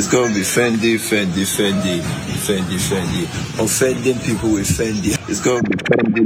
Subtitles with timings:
[0.00, 3.24] It's gonna be Fendi, Fendi, Fendi, Fendi, Fendi.
[3.62, 5.12] Offending people with Fendi.
[5.28, 6.24] It's gonna be Fendi.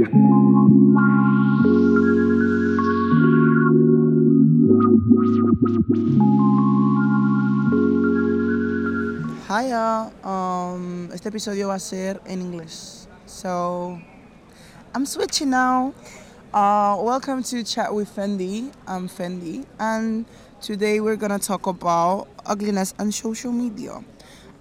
[9.49, 13.09] Hiya, um, este episodio va a ser en inglés.
[13.25, 13.99] So,
[14.93, 15.93] I'm switching now.
[16.53, 18.71] Uh, welcome to Chat with Fendi.
[18.87, 20.25] I'm Fendi, and
[20.61, 24.03] today we're gonna talk about ugliness and social media.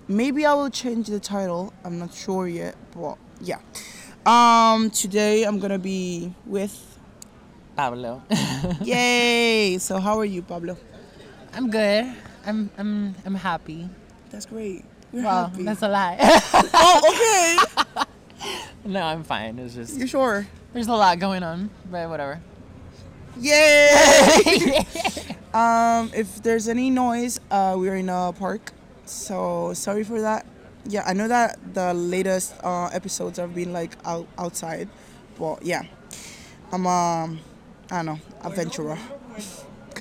[0.09, 1.73] Maybe I will change the title.
[1.85, 3.59] I'm not sure yet, but yeah.
[4.27, 6.99] Um, today I'm gonna be with.
[7.77, 8.23] Pablo.
[8.83, 9.79] Yay!
[9.79, 10.77] So how are you, Pablo?
[11.55, 12.13] I'm good.
[12.47, 13.89] I'm I'm I'm happy.
[14.31, 14.85] That's great.
[15.13, 15.63] We're Well, happy.
[15.65, 16.17] that's a lie.
[16.75, 17.01] oh,
[17.95, 18.05] okay.
[18.85, 19.59] no, I'm fine.
[19.59, 20.47] It's just you're sure?
[20.73, 22.41] there's a lot going on, but whatever.
[23.41, 24.87] Yay!
[25.55, 28.73] Um, if there's any noise, uh, we're in a park,
[29.07, 30.47] so sorry for that.
[30.87, 34.89] Yeah, I know that the latest uh, episodes have been like out outside,
[35.39, 35.83] but yeah,
[36.73, 37.41] I'm um,
[37.91, 38.99] I don't know, adventurer.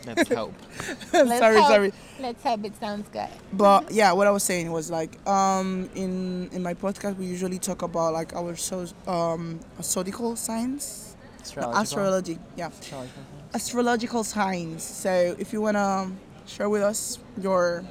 [0.05, 0.53] Let's hope.
[1.11, 1.93] sorry, sorry.
[2.19, 3.29] Let's hope it sounds good.
[3.53, 7.59] But yeah, what I was saying was like um in in my podcast we usually
[7.59, 11.81] talk about like our so um zodiacal signs, Astrological.
[11.81, 12.39] astrology.
[12.57, 12.67] Yeah.
[12.67, 13.23] Astrological.
[13.53, 14.83] Astrological signs.
[14.83, 16.11] So if you wanna
[16.45, 17.83] share with us your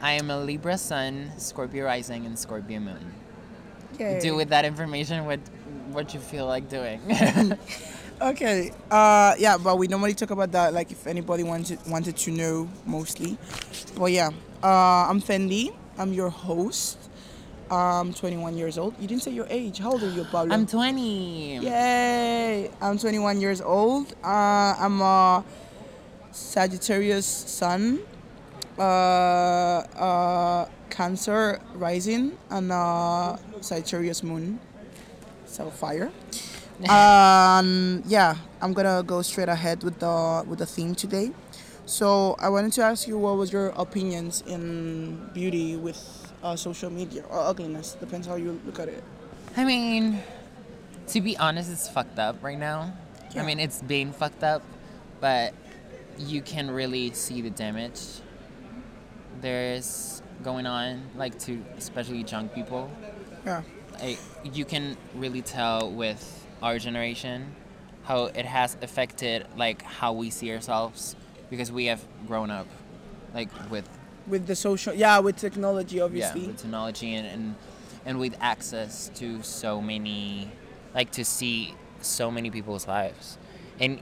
[0.00, 3.14] I am a Libra Sun, Scorpio Rising, and Scorpio Moon.
[3.94, 4.18] okay.
[4.20, 5.40] Do with that information what
[5.92, 7.00] what you feel like doing.
[8.20, 8.70] Okay.
[8.88, 12.68] Uh yeah, but we normally talk about that like if anybody wanted wanted to know
[12.86, 13.36] mostly.
[13.98, 14.30] But yeah.
[14.62, 15.74] Uh I'm Fendi.
[15.98, 17.01] I'm your host.
[17.72, 18.94] I'm 21 years old.
[19.00, 19.78] You didn't say your age.
[19.78, 20.52] How old are you, Pablo?
[20.52, 21.60] I'm 20.
[21.60, 22.70] Yay!
[22.82, 24.12] I'm 21 years old.
[24.22, 25.42] Uh, I'm a
[26.32, 28.00] Sagittarius sun,
[28.78, 34.60] uh, uh, Cancer rising, and uh, Sagittarius moon.
[35.46, 36.12] So fire.
[36.90, 41.30] um, yeah, I'm gonna go straight ahead with the with the theme today.
[41.86, 46.90] So I wanted to ask you what was your opinions in beauty with uh, social
[46.90, 49.02] media or ugliness depends how you look at it.
[49.56, 50.20] I mean,
[51.08, 52.92] to be honest, it's fucked up right now.
[53.34, 53.42] Yeah.
[53.42, 54.62] I mean, it's being fucked up,
[55.20, 55.54] but
[56.18, 58.00] you can really see the damage
[59.40, 62.90] there's going on, like to especially young people.
[63.44, 63.62] Yeah.
[64.00, 67.54] Like, you can really tell with our generation
[68.04, 71.14] how it has affected like how we see ourselves
[71.50, 72.66] because we have grown up
[73.34, 73.88] like with
[74.26, 76.52] with the social yeah with technology obviously yeah, obviously.
[76.52, 77.54] with technology and, and
[78.04, 80.50] and with access to so many
[80.94, 83.38] like to see so many people's lives.
[83.80, 84.00] And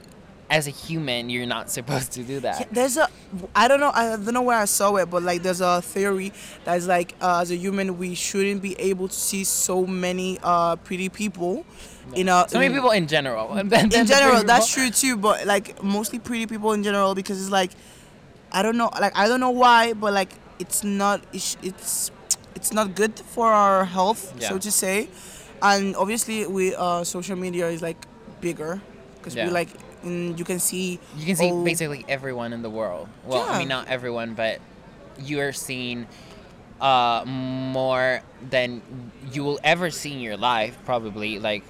[0.49, 2.59] as a human you're not supposed to do that.
[2.59, 3.07] Yeah, there's a
[3.55, 6.33] i don't know i don't know where i saw it but like there's a theory
[6.65, 10.75] that's like uh, as a human we shouldn't be able to see so many uh
[10.75, 11.65] pretty people
[12.13, 13.53] in a so many in- people in general.
[13.57, 17.15] And then, then in general that's true too but like mostly pretty people in general
[17.15, 17.71] because it's like
[18.51, 22.11] i don't know like i don't know why but like it's not it's it's,
[22.55, 25.09] it's not good for our health so to say.
[25.63, 27.97] And obviously we uh social media is like
[28.41, 28.81] bigger
[29.17, 29.45] because Yeah.
[29.45, 29.69] we like
[30.03, 33.07] you can see you can see all- basically everyone in the world.
[33.25, 34.59] Well i mean not everyone but
[35.19, 36.07] you are seeing
[36.81, 38.81] uh more than
[39.31, 41.37] you will ever see in your life probably.
[41.39, 41.63] Like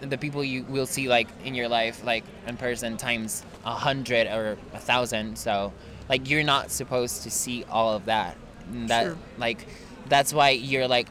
[0.00, 4.26] the people you will see like in your life like in person times a hundred
[4.28, 5.72] or a thousand so
[6.10, 8.36] like you're not supposed to see all of that.
[8.70, 9.18] And that Sure.
[9.38, 9.66] like
[10.08, 11.08] that's why you're like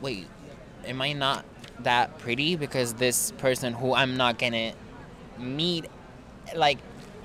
[0.00, 0.26] wait
[0.86, 1.44] am i not
[1.80, 2.56] that pretty?
[2.56, 4.72] Because this person who i'm not gonna
[5.38, 5.86] meet
[6.56, 6.78] like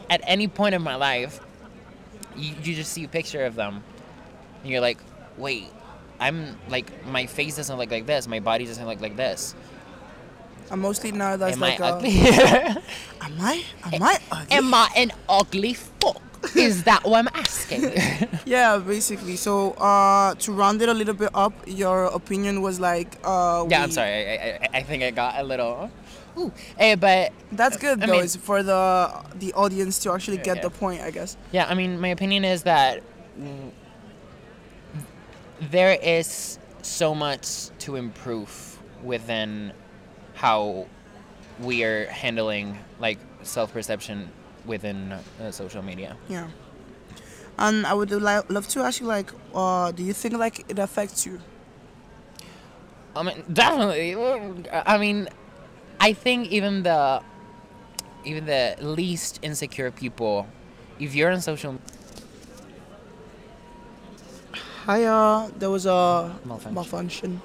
[0.10, 1.40] at any point in my life
[2.36, 3.84] you, you just see a picture of them.
[4.62, 5.00] And you're like
[5.38, 5.68] wait
[6.20, 8.28] i'm like my face doesn't look like this.
[8.28, 9.54] My body doesn't look like this.
[10.72, 12.18] And mostly now that's am like i uh, ugly?
[13.22, 13.64] Am i?
[13.92, 14.58] Am i ugly?
[14.58, 17.84] am i an ugly fuck is that what i'm asking
[18.46, 23.18] yeah basically so uh to round it a little bit up your opinion was like
[23.24, 24.34] uh yeah i'm sorry I,
[24.64, 25.90] I, I think i got a little
[26.36, 26.52] Ooh.
[26.80, 30.64] Hey, but that's good I though mean- for the the audience to actually get Yeah.
[30.64, 33.04] the point i guess Yeah, I mean, my opinion is that
[35.62, 39.74] there is so much to improve within
[40.34, 40.88] how
[41.60, 44.30] we are handling like self-perception
[44.66, 46.16] within uh, social media.
[46.30, 46.48] yeah
[47.60, 50.80] and i would li- love to ask you like uh do you think like it
[50.80, 51.40] affects you
[53.16, 54.16] I mean, definitely.
[54.74, 55.30] I mean,
[56.02, 57.22] I think even the
[58.26, 60.48] even the least insecure people,
[60.98, 61.78] if you're on social
[64.86, 65.52] Hiya.
[65.58, 66.74] There was a Malfunction.
[66.74, 67.42] malfunction.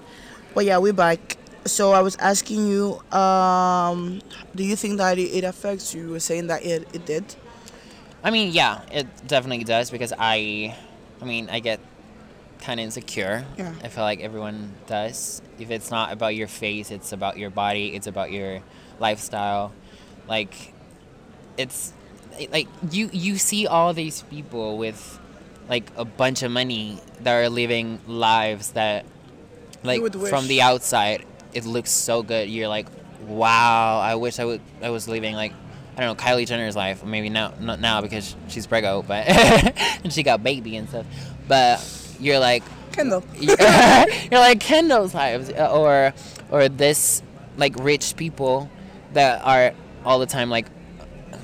[0.55, 1.37] But yeah, we're back.
[1.69, 4.21] So I was asking you, um,
[4.55, 6.03] do you think that it, affects you?
[6.03, 7.25] You were saying that it, it did.
[8.23, 10.77] I mean, yeah, it definitely does because I,
[11.21, 11.81] I mean, I get
[12.61, 13.45] kind of insecure.
[13.57, 13.73] Yeah.
[13.83, 15.43] I feel like everyone does.
[15.59, 17.95] If it's not about your face, it's about your body.
[17.95, 18.61] It's about your
[18.99, 19.73] lifestyle.
[20.29, 20.75] Like,
[21.57, 21.93] it's
[22.53, 25.19] like you you see all these people with
[25.69, 29.05] like a bunch of money that are living lives that
[29.83, 31.25] like from the outside
[31.59, 32.49] it looks so good.
[32.49, 32.87] You're like
[33.27, 35.53] wow i wish i would i was living like
[35.97, 39.27] i don't know kylie jenner's life maybe now not now because she's prego but
[40.05, 41.07] and she got baby and stuff.
[41.47, 41.85] But
[42.21, 42.63] you're like
[42.93, 43.25] Kendall.
[43.39, 43.57] you're
[44.41, 46.13] like Kendall's lives uh, or
[46.51, 47.23] or this
[47.57, 48.71] like rich people
[49.13, 49.73] that are
[50.05, 50.67] all the time like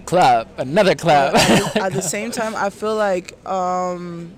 [0.04, 1.34] club another club.
[1.76, 4.32] At the same time, I feel like um,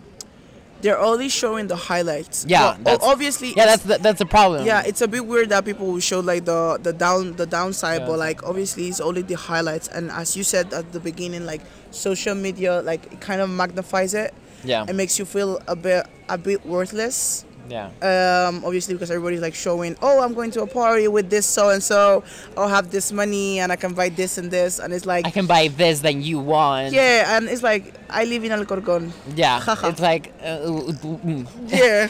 [0.82, 2.44] they're only showing the highlights.
[2.46, 3.55] Yeah, Well, that's- obviously.
[3.56, 6.00] yeah it's- that's the, that's a problem yeah, it's a bit weird that people will
[6.00, 8.06] show like the the down the downside, Yeah.
[8.08, 9.88] but like obviously it's only the highlights.
[9.88, 11.62] And as you said at the beginning, like
[11.93, 14.34] social media, like it kind of magnifies it.
[14.64, 17.45] yeah It makes you feel a bit a bit worthless.
[17.68, 21.46] Yeah Um, obviously because everybody's like showing, oh, I'm going to a party with this
[21.46, 22.24] so and so.
[22.56, 25.26] I'll have this money and I can buy this and this, and it's like.
[25.26, 29.12] i can buy this than you want yeah, and it's like I live in Alcorcon.
[29.34, 31.46] yeah it's like uh, mm.
[31.68, 32.08] Yeah.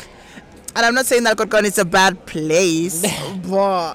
[0.77, 3.01] And I'm not saying that Alcorcon is a bad place,
[3.49, 3.95] but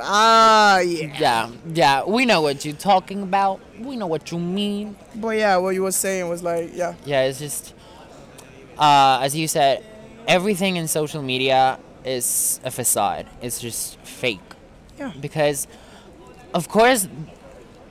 [0.00, 1.18] ah yeah.
[1.18, 5.56] yeah yeah we know what you're talking about we know what you mean But yeah,
[5.56, 6.94] what you were saying was like yeah.
[7.04, 7.74] yeah it's just
[8.78, 9.84] uh, as you said
[10.30, 13.26] everything in social media is a facade.
[13.42, 14.40] It's just fake.
[14.98, 15.12] Yeah.
[15.18, 15.66] because
[16.52, 17.08] of course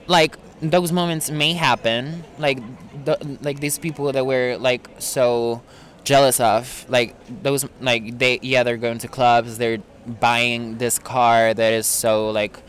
[0.06, 2.24] like those moments may happen.
[2.38, 2.60] Like
[3.06, 5.64] the, like these people that we're like so
[6.04, 9.58] jealous of like those like they yeah they're going to clubs.
[9.58, 12.62] They're buying this car that is so like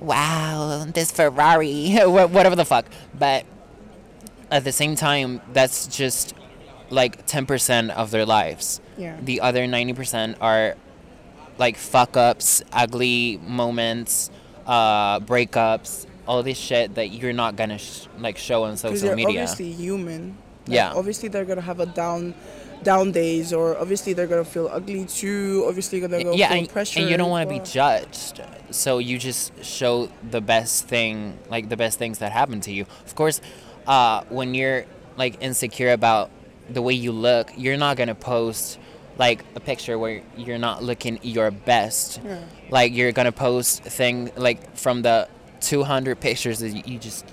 [0.00, 2.86] wow this ferrari whatever the fuck.
[3.16, 3.46] But
[4.50, 6.34] at the same time that's just
[6.90, 9.16] like 10% of their lives Yeah.
[9.22, 10.74] the other 90% are
[11.58, 14.30] like fuck ups, ugly moments,
[14.66, 19.06] uh, breakups, all this shit that you're not gonna sh- like show on Because social
[19.08, 19.42] they're media.
[19.42, 20.36] obviously human.
[20.66, 20.92] Like, Yeah.
[20.94, 22.34] Obviously they're gonna have a down
[22.84, 25.64] down days or obviously they're gonna feel ugly too.
[25.66, 27.00] Obviously gonna go yeah, feel and, pressure.
[27.00, 28.40] and you don't want to be judged,
[28.70, 32.86] so you just show the best thing, like the best things that happen to you.
[33.04, 33.40] Of course,
[33.88, 34.84] uh, when you're
[35.16, 36.30] like insecure about
[36.70, 38.78] the way you look, you're not gonna post
[39.18, 42.20] like a picture where you're not looking your best.
[42.24, 42.40] Yeah.
[42.70, 45.28] Like you're gonna post thing like from the
[45.60, 47.24] 200 pictures that you just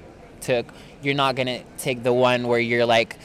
[0.42, 0.66] took.
[1.02, 3.18] You're not gonna take the one where you're like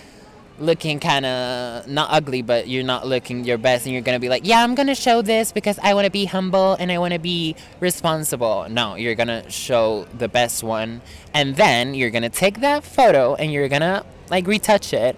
[0.59, 4.29] looking kind of not ugly, but you're not looking your best, and you're gonna be
[4.29, 7.15] like, yeah, I'm gonna show this because I want to be humble and I want
[7.15, 8.67] to be responsible.
[8.69, 11.01] No, you're gonna show the best one,
[11.33, 15.17] and then you're gonna take that photo and you're gonna like retouch it,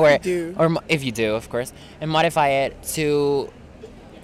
[0.00, 3.50] or you or if you do, of course, and modify it to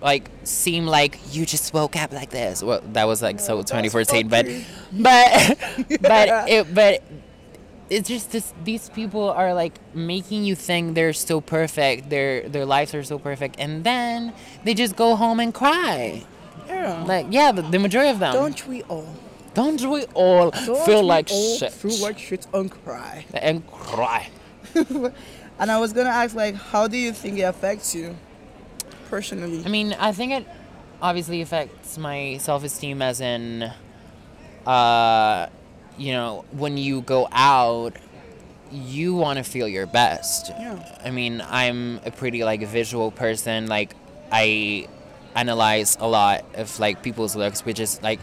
[0.01, 2.63] like seem like you just woke up like this.
[2.63, 4.47] Well, that was like so 2014, but
[4.93, 5.59] but
[6.03, 7.03] but it but
[7.91, 12.65] it's just this these people are like making you think they're so perfect their their
[12.65, 14.33] lives are so perfect and then
[14.65, 16.25] they just go home and cry
[16.67, 17.05] Yeah.
[17.05, 19.07] like yeah the, the majority of them don't we all?
[19.53, 23.27] don't we all Don't feel we like all shit Feel like shit and cry.
[23.35, 24.31] and cry
[25.59, 28.17] And I was gonna ask like, how do you think it affects you
[29.09, 29.63] personally?
[29.65, 30.47] i mean i think it
[31.01, 33.71] obviously affects my self-esteem as in
[34.67, 35.47] uh
[35.99, 37.95] you know when you go out
[38.73, 40.99] you want to feel your best Yeah.
[41.05, 43.69] I mean, I'm a pretty like visual person.
[43.69, 43.95] Like,
[44.33, 44.89] I
[45.37, 48.19] analyze a lot of like people's looks, which is like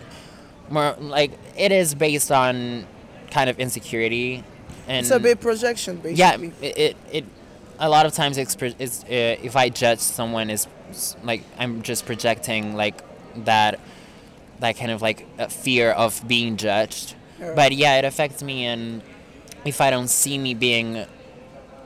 [0.69, 2.85] more like it is based on
[3.29, 4.43] kind of insecurity.
[4.87, 6.67] And It's a big projection, yeah, basically.
[6.67, 7.25] it, it, it
[7.79, 10.67] a lot of times it's, it's uh, if I judge someone is
[11.23, 13.01] like I'm just projecting like
[13.45, 13.79] that
[14.59, 17.15] that kind of like fear of being judged.
[17.39, 17.53] Yeah.
[17.55, 19.01] But yeah, it affects me and
[19.65, 21.05] if I don't see me being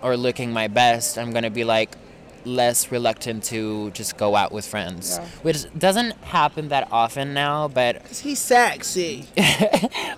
[0.02, 1.96] or looking my best, I'm gonna be like
[2.44, 5.28] less reluctant to just go out with friends, Yeah.
[5.44, 7.68] which doesn't happen that often now.
[7.70, 9.26] But 'Cause he's sexy.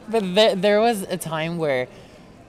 [0.10, 1.88] but there, there was a time where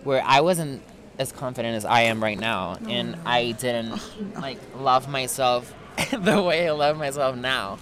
[0.05, 0.83] where I wasn't
[1.19, 3.21] as confident as I am right now, and oh.
[3.26, 4.00] I didn't
[4.35, 5.75] like love myself
[6.11, 7.78] the way I love myself now.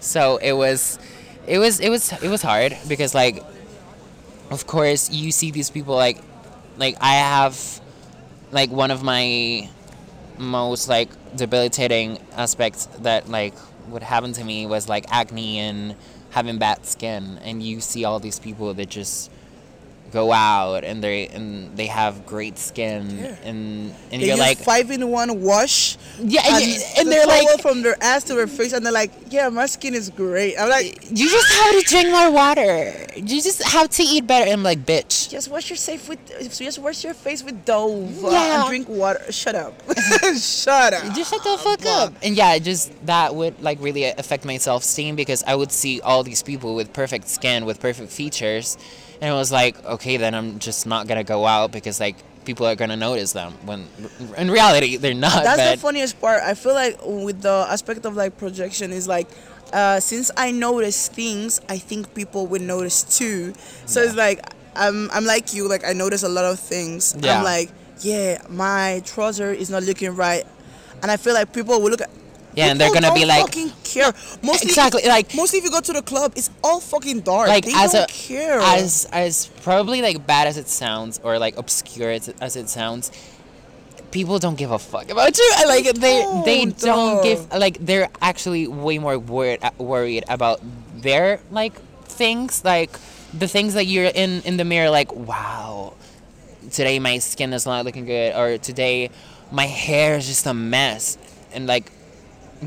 [0.00, 0.98] So it was,
[1.46, 3.42] it was, it was, it was hard because like,
[4.50, 6.18] of course, you see these people like,
[6.76, 7.80] like I have,
[8.50, 9.70] like one of my
[10.38, 13.54] most like debilitating aspects that like
[13.88, 15.94] would happen to me was like acne and
[16.30, 19.30] having bad skin, and you see all these people that just
[20.12, 23.48] go out and they and they have great skin Yeah.
[23.48, 25.96] and and They you're like five in one wash.
[26.20, 28.92] yeah and, And, and the they're like from their ass to their face, and they're
[28.92, 32.92] like, "Yeah, my skin is great." I'm like, you just have to drink more water
[33.16, 36.20] you just have to eat better and I'm like bitch "Just wash your face with,
[36.58, 38.60] just wash your face with Dove Yeah.
[38.60, 39.72] and drink water." Shut up,
[40.36, 41.14] shut up.
[41.14, 42.12] just shut the fuck up.
[42.22, 46.00] And yeah, just that would like really affect my self esteem because I would see
[46.00, 48.76] all these people with perfect skin, with perfect features,
[49.22, 52.66] and it was like, okay, then I'm just not gonna go out because like people
[52.66, 53.86] are gonna notice them when
[54.36, 55.44] in reality they're not.
[55.44, 56.42] That's but the funniest part.
[56.42, 59.28] I feel like with the aspect of like projection is like,
[59.72, 63.54] uh, since I notice things, I think people would notice too.
[63.86, 64.40] So it's like
[64.74, 65.68] I'm I'm like you.
[65.68, 67.14] Like I notice a lot of things.
[67.20, 67.38] Yeah.
[67.38, 70.44] I'm like, yeah, my trouser is not looking right,
[71.00, 72.10] and I feel like people will look at.
[72.54, 74.12] Yeah, and they're gonna be like- fucking care.
[74.42, 77.48] Mostly, Exactly, like- mostly if you go to the club, it's all fucking dark.
[77.48, 78.60] like they as don't a care.
[78.60, 82.68] as as probably like bad as it sounds or like obscure as it, as it
[82.68, 83.10] sounds
[84.10, 87.22] people don't give a fuck about you like they they don't, don't uh.
[87.22, 90.60] give like they're actually way more worried worried about
[91.00, 91.72] their like
[92.04, 92.90] things like
[93.32, 95.94] the things that you're in in the mirror like wow
[96.70, 99.08] today my skin is not looking good or today
[99.50, 101.16] my hair is just a mess
[101.54, 101.90] and like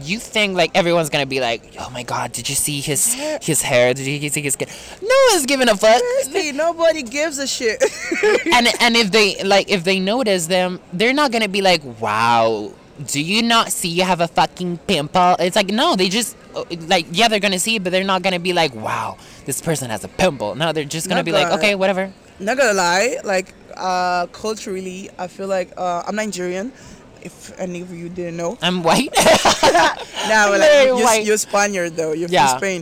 [0.02, 3.62] you think like everyone's gonna be like oh my god did you see his his
[3.62, 3.94] hair?
[3.94, 4.68] Did you see his skin?
[5.02, 6.00] No one's giving a fuck.
[6.00, 7.82] Seriously, nobody gives a shit.
[8.54, 12.72] and and if they like if they notice them they're not gonna be like wow
[13.06, 15.36] do you not see you have a fucking pimple?
[15.40, 18.22] It's like no they just uh, like yeah they're gonna see it but they're not
[18.22, 20.56] gonna be like wow this person has a pimple.
[20.56, 22.12] No they're just gonna Not be like gonna- okay whatever.
[22.38, 26.74] Not gonna lie, like uh, culturally, I feel like uh, I'm Nigerian.
[27.25, 29.10] If any of you didn't know, i'm white
[30.29, 32.13] nah, but like, you're, you're Spaniard though.
[32.13, 32.48] You're Yeah.
[32.50, 32.82] from Spain.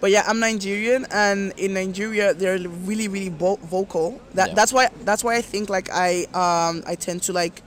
[0.00, 4.20] But yeah, I'm Nigerian, and in Nigeria, they're really, really vo- vocal.
[4.34, 4.54] That Yeah.
[4.54, 7.62] that's why that's why I think like I um I tend to like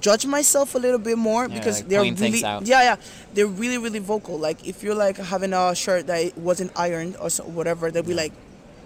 [0.00, 2.96] judge myself a little bit more Yeah, because like they're really yeah yeah
[3.34, 4.38] they're really really vocal.
[4.38, 8.14] Like if you're like having a shirt that wasn't ironed or so, whatever, they'll be
[8.14, 8.32] like,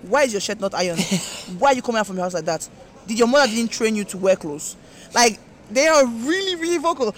[0.02, 1.00] "Why is your shirt not ironed?
[1.58, 2.68] Why are you coming out from your house like that?
[3.08, 4.76] Did your mother didn't train you to wear clothes?"
[5.14, 5.40] Like
[5.74, 7.14] they are really really vocal,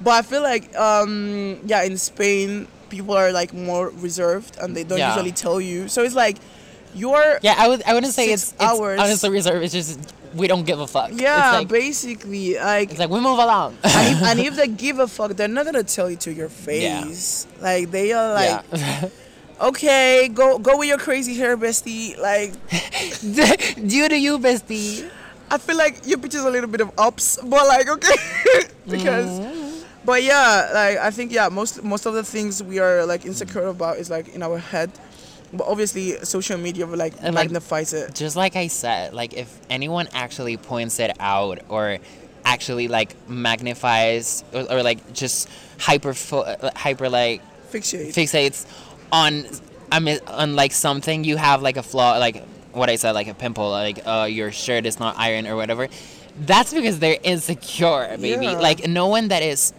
[0.00, 4.84] but I feel like um yeah in Spain people are like more reserved and they
[4.84, 5.14] don't Yeah.
[5.14, 5.88] usually tell you.
[5.88, 6.38] So it's like
[6.94, 8.98] you're yeah i would i wouldn't say it's, it's hours.
[8.98, 10.00] honestly reserved it's just
[10.34, 14.16] we don't give a fuck yeah like, basically like it's like we move along and
[14.16, 17.46] if, and if they give a fuck, they're not gonna tell you to your face.
[17.46, 17.62] yeah.
[17.62, 19.08] Like they are like, yeah
[19.60, 22.16] okay, go go with your crazy hair, bestie.
[22.18, 22.52] Like
[23.88, 25.08] due to you bestie
[25.50, 28.16] I feel like your picture's a little bit of ups, but like okay,
[28.88, 29.40] because.
[30.04, 33.66] But yeah, like I think yeah, most most of the things we are like insecure
[33.66, 34.90] about is like in our head,
[35.52, 38.14] but obviously social media like And, like, magnifies it.
[38.14, 41.98] just like I said, like if anyone actually points it out or
[42.44, 48.14] actually like magnifies or, or like just hyper uh, hyper like Fixate.
[48.14, 48.64] fixates
[49.12, 49.44] on
[49.92, 52.42] I mean on like something you have like a flaw like
[52.78, 55.88] what I said like a pimple like uh your shirt is not iron or whatever
[56.40, 58.46] that's because they're insecure baby.
[58.46, 58.52] Yeah.
[58.52, 59.72] like no one that is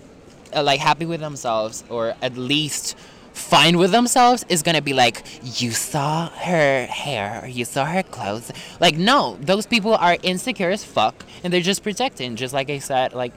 [0.56, 2.98] uh, like happy with themselves or at least
[3.34, 5.24] fine with themselves is gonna be like
[5.62, 8.52] you saw her hair or you saw her clothes.
[8.80, 12.80] Like no those people are insecure as fuck and they're just projecting just like I
[12.80, 13.32] said like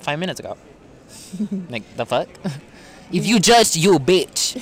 [0.00, 0.56] five minutes ago.
[1.68, 2.28] Like the fuck?
[3.12, 4.56] If you judged you bitch.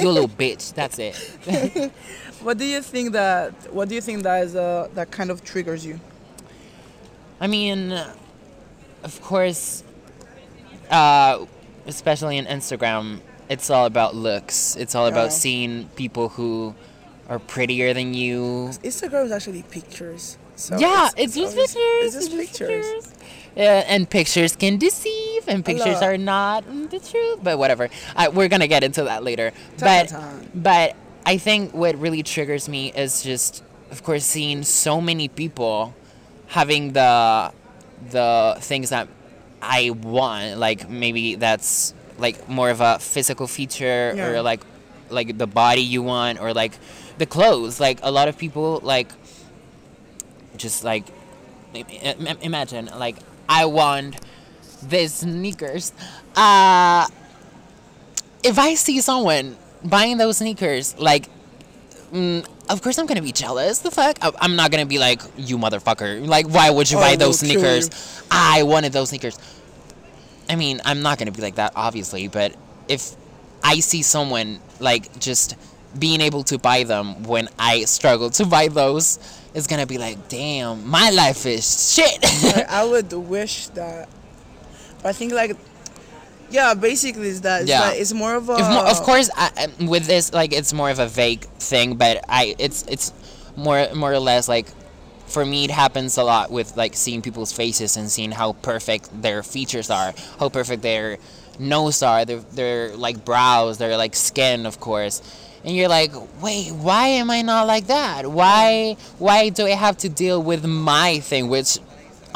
[0.00, 1.14] You little bitch that's it
[2.46, 3.50] What do you think that?
[3.74, 5.98] What do you think that is uh, that kind of triggers you?
[7.40, 7.90] I mean,
[9.02, 9.82] of course,
[10.88, 11.44] uh,
[11.88, 14.76] especially in Instagram, it's all about looks.
[14.76, 15.42] It's all about Yeah.
[15.42, 16.76] seeing people who
[17.28, 18.70] are prettier than you.
[18.84, 20.38] Instagram is actually pictures.
[20.54, 22.14] So yeah, it's, just always- pictures.
[22.14, 23.12] It's just pictures.
[23.56, 27.40] Yeah, and pictures can deceive, and pictures are not the truth.
[27.42, 29.50] But whatever, I, we're gonna get into that later.
[29.80, 30.14] But
[30.54, 30.94] but
[31.26, 35.92] I think what really triggers me is just, of course, seeing so many people
[36.46, 37.52] having the
[38.10, 39.08] the things that
[39.60, 40.58] I want.
[40.58, 44.28] Like maybe that's like more of a physical feature, Yeah.
[44.28, 44.60] or like
[45.10, 46.78] like the body you want, or like
[47.18, 47.80] the clothes.
[47.80, 49.08] Like a lot of people like
[50.56, 51.04] just like
[51.74, 53.16] im- im- imagine like
[53.48, 54.16] I want
[54.82, 55.92] these sneakers.
[56.36, 57.08] Uh,
[58.44, 61.28] if I see someone buying those sneakers, like,
[62.12, 63.78] mm, of course I'm gonna be jealous.
[63.80, 64.18] The fuck?
[64.22, 66.26] I- I'm not gonna be like, you motherfucker.
[66.26, 67.90] Like, why would you I buy those sneakers?
[68.30, 69.38] I wanted those sneakers.
[70.48, 72.54] I mean, I'm not gonna be like that, obviously, but
[72.88, 73.12] if
[73.62, 75.56] I see someone like just
[75.98, 79.18] being able to buy them when I struggle to buy those,
[79.54, 82.22] it's gonna be like, damn, my life is shit.
[82.44, 84.08] Like, I would wish that.
[85.02, 85.56] But I think like,
[86.50, 87.62] yeah, basically is that.
[87.62, 87.80] It's Yeah.
[87.80, 88.54] like- it's more of a.
[88.54, 92.24] If more, of course, I- with this, like, it's more of a vague thing, but
[92.28, 93.12] I, it's, it's
[93.56, 94.66] more, more or less like,
[95.26, 99.10] for me, it happens a lot with like seeing people's faces and seeing how perfect
[99.22, 101.18] their features are, how perfect their
[101.58, 105.20] nose are, their, their like brows, their like skin, of course.
[105.64, 108.30] And you're like, wait, why am I not like that?
[108.30, 111.78] Why, why do I have to deal with my thing, which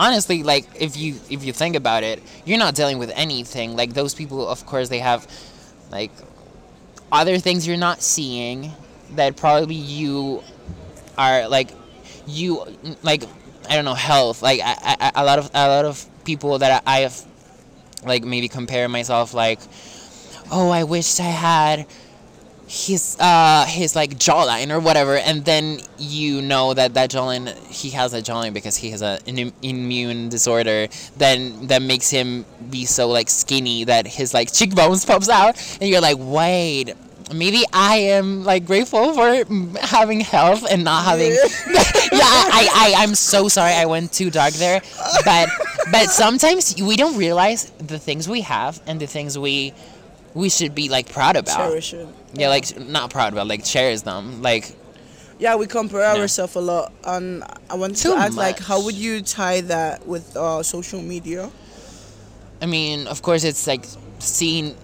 [0.01, 3.77] honestly like if you if you think about it you're not dealing with anything.
[3.77, 5.29] Like those people of course they have
[5.93, 6.11] like
[7.13, 8.73] other things you're not seeing
[9.13, 10.43] that probably you
[11.19, 11.71] are like
[12.27, 12.65] you
[13.03, 13.25] like
[13.69, 14.43] I don't know health.
[14.43, 17.21] Like I, I, a lot of a lot of people that I, have
[18.05, 19.61] like maybe compare myself like
[20.51, 21.87] oh I wish I had
[22.71, 27.91] his uh his like jawline or whatever and then you know that that jawline he
[27.91, 30.87] has a jawline because he has a, an immune disorder
[31.17, 35.91] then that makes him be so like skinny that his like cheekbones pops out and
[35.91, 36.95] you're like wait
[37.35, 39.45] maybe i am like grateful for
[39.81, 41.33] having health and not having
[42.13, 44.81] yeah I, I i'm so sorry i went too dark there
[45.25, 45.49] but
[45.91, 49.75] but sometimes we don't realize the things we have and the things we
[50.35, 52.09] we should be like proud about Cherish it.
[52.35, 54.43] yeah, like not proud about, like cherish them.
[54.43, 54.75] Like
[55.39, 56.21] Yeah, we compare Yeah.
[56.21, 60.37] ourselves a lot, and I want to ask, like, how would you tie that with
[60.37, 61.51] uh, social media?
[62.61, 63.87] I mean, of course, it's like
[64.19, 64.77] seeing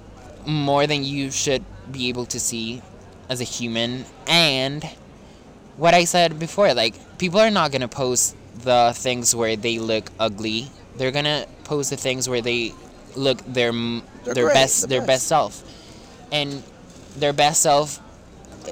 [0.46, 1.62] more than you should
[1.92, 2.80] be able to see
[3.28, 4.82] as a human, and
[5.76, 8.34] what I said before, like people are not gonna post
[8.64, 10.70] the things where they look ugly.
[10.96, 12.72] They're gonna post the things where they
[13.14, 13.72] look their
[14.26, 15.08] They're their great, best the their best.
[15.08, 15.62] best self,
[16.30, 16.62] and
[17.16, 18.00] their best self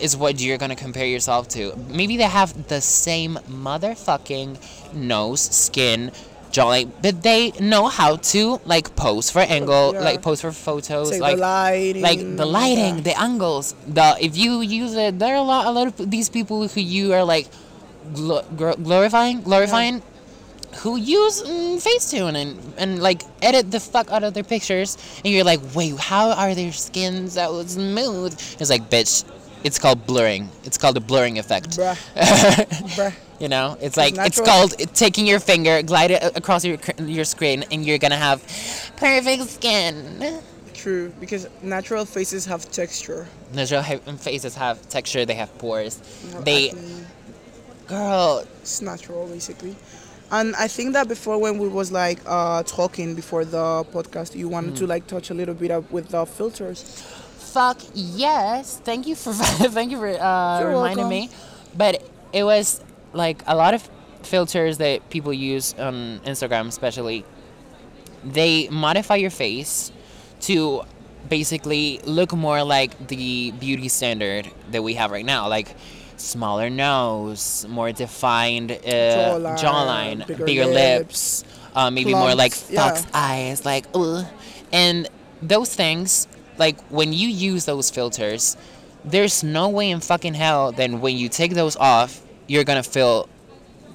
[0.01, 1.73] is what you're gonna compare yourself to.
[1.89, 4.59] Maybe they have the same motherfucking
[4.95, 6.11] nose, skin,
[6.51, 10.01] jawline, but they know how to like pose for angle, Yeah.
[10.01, 12.03] like pose for photos, like the lighting.
[12.03, 13.01] like the lighting, yeah.
[13.03, 13.75] the angles.
[13.87, 16.81] The if you use it, there are a lot, a lot of these people who
[16.81, 17.47] you are like
[18.15, 18.43] gro-
[18.83, 20.03] glorifying, glorifying,
[20.77, 25.33] who use mm, Facetune and and like edit the fuck out of their pictures, and
[25.33, 28.33] you're like, wait, how are their skins so smooth?
[28.61, 29.25] It's like, bitch,
[29.65, 30.49] it's called blurring.
[30.65, 31.71] It's called the blurring effect.
[31.71, 31.97] Bruh,
[32.97, 33.13] bruh.
[33.41, 37.25] You know, it's like it's natural- called taking your finger, glide it across your your
[37.25, 38.41] screen, and you're gonna have
[38.97, 40.41] perfect skin.
[40.75, 43.27] True, because natural faces have texture.
[43.55, 43.83] Natural
[44.19, 45.25] faces have texture.
[45.25, 46.01] They have pores.
[46.33, 47.07] No They, acne.
[47.87, 49.77] girl, It's natural, basically.
[50.33, 54.49] And I think that before when we was like uh, talking before the podcast, you
[54.49, 54.79] wanted Mm.
[54.79, 56.83] to like touch a little bit up with the filters.
[57.55, 58.81] fuck yes.
[58.83, 59.33] Thank you for
[59.79, 61.09] thank you for uh, reminding welcome.
[61.09, 61.31] me.
[61.77, 62.81] But it was
[63.13, 63.89] like a lot of
[64.23, 67.25] filters that people use on Instagram, especially.
[68.25, 69.93] They modify your face
[70.43, 70.83] to
[71.29, 75.75] basically look more like the beauty standard that we have right now, like
[76.17, 82.71] smaller nose, more defined uh, Jawline, jawline, bigger bigger, lips, uh, maybe more like plumps,
[82.71, 82.89] yeah.
[82.89, 84.25] fox eyes, like ugh.
[84.73, 85.09] And
[85.43, 86.27] those things,
[86.59, 88.57] like when you use those filters,
[89.05, 93.29] there's no way in fucking hell that when you take those off, you're gonna feel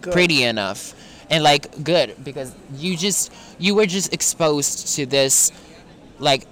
[0.02, 0.14] Good.
[0.14, 0.94] pretty enough
[1.30, 5.52] and like good because you just you were just exposed to this
[6.20, 6.48] like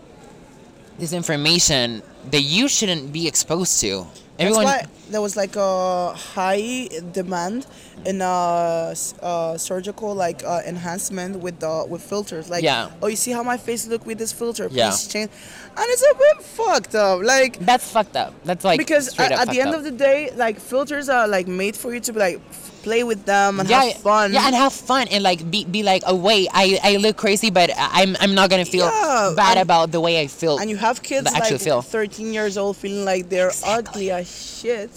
[1.00, 2.02] this information
[2.32, 4.06] that you shouldn't be exposed to.
[4.40, 7.66] Everyone That's why there was like a high demand
[8.06, 12.50] in a, uh surgical like uh, enhancement with the with filters.
[12.50, 12.90] Like, Yeah.
[13.02, 14.68] oh, you see how my face look with this filter?
[14.70, 15.12] Please Yeah.
[15.14, 15.32] change.
[15.78, 17.22] And it's a bit fucked up.
[17.24, 18.34] Like, that's fucked up.
[18.44, 21.28] That's like because at, up at the end fucked of the day, like filters are
[21.28, 22.42] like made for you to be like
[22.88, 24.28] play with them and yeah, have fun.
[24.34, 27.50] Yeah, and have fun and like be, be like, oh wait, I, I look crazy,
[27.60, 30.58] but I'm I'm not gonna feel Yeah, bad and- about the way I feel.
[30.60, 31.82] and you have kids like feel.
[31.82, 33.78] 13 years old feeling like they're Exactly.
[34.10, 34.28] ugly as
[34.62, 34.94] shit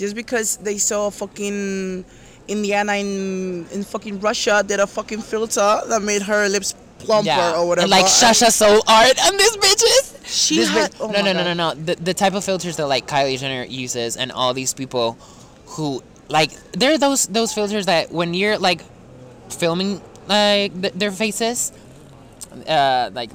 [0.00, 2.04] just because they saw fucking
[2.48, 7.68] Indiana in in fucking Russia did a fucking filter that made her lips plumper or
[7.68, 7.84] whatever.
[7.84, 10.04] And like Shasha Soul Art and these bitches.
[10.26, 11.68] She This had- oh no, no, no, no, no.
[11.74, 15.16] The, the type of filters that like Kylie Jenner uses and all these people
[15.76, 18.82] who like there are those those filters that when you're like
[19.50, 21.72] filming like th- their faces,
[22.68, 23.30] uh, like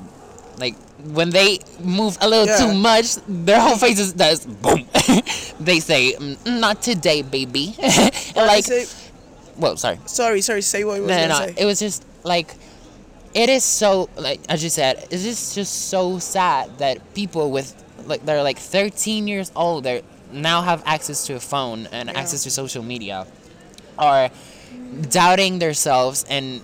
[0.59, 2.57] like when they move a little Yeah.
[2.57, 4.85] too much, their whole faces does boom.
[5.59, 8.85] they say, "Mm, "Not today, baby," and like, say,
[9.57, 9.99] whoa, sorry.
[10.05, 11.53] sorry, sorry, say what you was No, no, no.
[11.57, 12.53] It was just like
[13.33, 17.73] it is so like as you said it's just just so sad that people with
[18.05, 20.03] like they're like 13 years old they
[20.33, 22.19] now have access to a phone and Yeah.
[22.19, 23.25] access to social media
[23.97, 24.29] are
[25.09, 26.61] doubting themselves and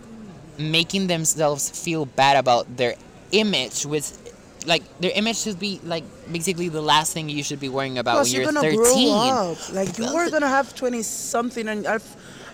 [0.57, 2.95] making themselves feel bad about their
[3.31, 4.17] image with
[4.65, 8.15] like their image should be like basically the last thing you should be worrying about
[8.15, 9.73] Plus, when you're you're, gonna 13 grow up.
[9.73, 12.03] Like you are gonna have twenty something, and I've,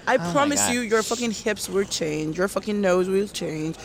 [0.05, 2.37] I Oh promise you, your fucking hips will change.
[2.37, 3.75] Your fucking nose will change.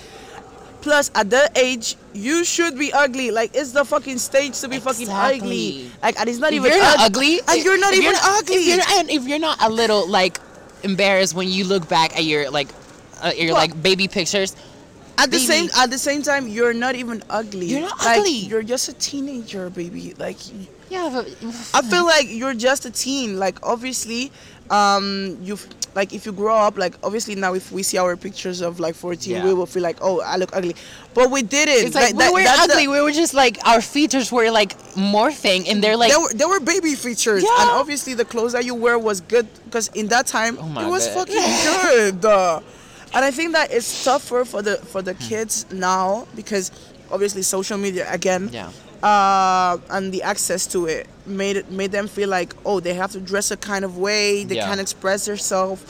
[0.83, 3.31] Plus, at that age, you should be ugly.
[3.31, 5.91] Like it's the fucking stage to be fucking ugly.
[6.03, 8.23] Like and it's not if even you're not ug- ugly and you're not even not-
[8.41, 8.57] ugly.
[8.57, 10.41] if you're, and if you're not a little like
[10.83, 12.69] embarrassed when you look back at your like
[13.23, 14.57] uh, your Well, like baby pictures
[15.19, 15.45] at the baby.
[15.45, 17.67] same at the same time, you're not even ugly.
[17.67, 18.31] You're not like, ugly.
[18.33, 20.15] You're just a teenager, baby.
[20.17, 20.39] Like
[20.91, 21.27] yeah but
[21.75, 23.39] I feel like you're just a teen.
[23.39, 24.31] Like obviously,
[24.71, 28.61] um, you've like if you grow up, like obviously now if we see our pictures
[28.61, 29.45] of like 14, Yeah.
[29.45, 30.77] we will feel like, oh, I look ugly,
[31.15, 31.87] but we didn't.
[31.87, 34.51] it's like, that- we were that's the- ugly we were just like our features were
[34.51, 37.61] like morphing and they're like there were, there were baby features, Yeah.
[37.63, 40.89] and obviously the clothes that you wear was good because in that time Oh it
[40.89, 41.27] was God.
[41.29, 41.47] fucking
[42.21, 42.25] good.
[42.25, 42.61] Uh,
[43.13, 46.71] and I think that it's tougher for the for the kids now because
[47.11, 48.49] obviously social media again.
[48.53, 48.71] yeah
[49.03, 53.11] uh, and the access to it made it made them feel like oh they have
[53.13, 54.67] to dress a kind of way they Yeah.
[54.67, 55.81] can't express themselves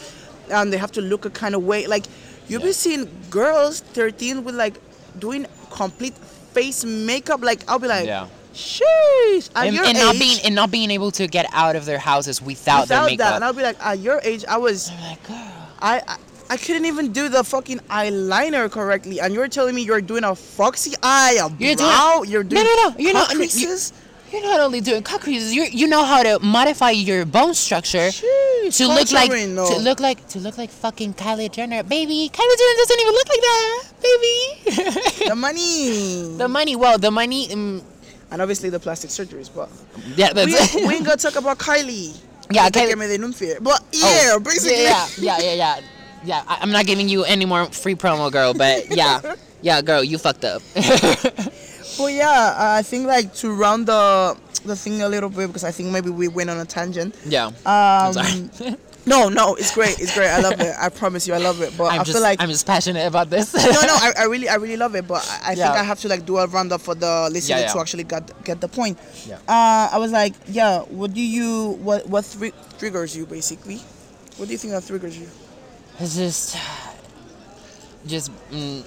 [0.50, 2.04] and they have to look a kind of way like
[2.48, 2.72] you'll be Yeah.
[2.84, 4.74] seeing girls 13 with like
[5.18, 6.14] doing complete
[6.54, 8.26] face makeup like I'll be like Yeah.
[8.54, 11.76] sheesh at and, your and age not being and not being able to get out
[11.76, 14.56] of their houses without, their makeup that and I'll be like at your age I
[14.58, 15.36] was I'm like girl
[15.82, 16.16] I, I
[16.50, 20.34] I couldn't even do the fucking eyeliner correctly, and you're telling me you're doing a
[20.34, 23.38] foxy eye, a You're doing- brow, you're doing no, no, no, you're not- cut you-
[23.38, 23.92] creases?
[24.32, 25.52] You're not only doing cut creases.
[25.54, 29.66] You you know how to modify your bone structure Sheesh, to look like no.
[29.68, 32.30] to look like to look like fucking Kylie Jenner, baby.
[32.32, 34.36] Kylie Jenner doesn't even look like that, baby.
[35.30, 36.36] the money.
[36.38, 37.52] the money, well, the money.
[37.52, 37.82] Um,
[38.30, 39.68] and obviously the plastic surgeries, but
[40.16, 42.16] yeah, we, we ain't gonna talk about Kylie.
[42.52, 43.62] Yeah, Kylie-.
[43.62, 44.82] But Oh, yeah, basically.
[44.82, 45.54] Yeah, yeah, yeah, yeah.
[45.54, 45.80] Yeah,
[46.26, 48.54] I, I'm not giving you any more free promo, girl.
[48.54, 50.62] But yeah, yeah, girl, you fucked up.
[51.98, 55.70] But yeah, I think like to round the the thing a little bit because I
[55.70, 57.14] think maybe we went on a tangent.
[57.26, 57.50] yeah.
[57.66, 58.76] I'm Um, sorry.
[59.06, 60.28] no, no, it's great, it's great.
[60.30, 60.72] I love it.
[60.78, 61.76] I promise you, I love it.
[61.76, 63.52] But I'm I just feel like I'm just passionate about this.
[63.54, 65.06] no, no, I, I really, I really love it.
[65.08, 67.72] But I, I think I have to like do a roundup for the listener yeah.
[67.72, 68.96] to actually get get the point.
[69.26, 69.36] Yeah.
[69.48, 70.80] Uh, I was like, yeah.
[70.82, 71.76] What do you?
[71.82, 72.24] What what
[72.78, 73.78] triggers you basically?
[74.38, 75.28] What do you think that triggers you?
[76.00, 76.56] It's just,
[78.06, 78.82] just mm,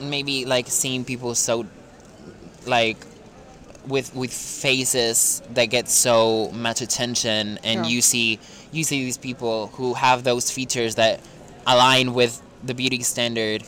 [0.00, 1.66] maybe like seeing people so,
[2.66, 2.96] like,
[3.88, 7.90] with with faces that get so much attention, and Yeah.
[7.92, 8.38] you see
[8.72, 11.20] you see these people who have those features that
[11.66, 13.62] align with the beauty standard,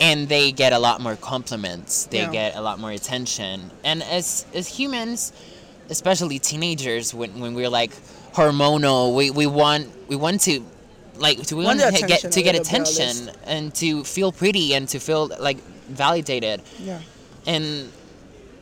[0.00, 2.06] and they get a lot more compliments.
[2.10, 2.30] They Yeah.
[2.30, 5.32] get a lot more attention, and as as humans,
[5.90, 7.90] especially teenagers, when when we're like
[8.34, 10.64] hormonal, we, we want we want to
[11.18, 13.74] like to we Want want to get attention to get little bit, at attention and
[13.76, 16.62] to feel pretty and to feel like validated.
[16.78, 17.00] Yeah.
[17.46, 17.90] And